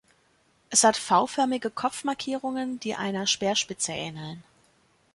[0.71, 4.43] Es hat V-förmige Kopfmarkierungen, die einer Speerspitze ähneln.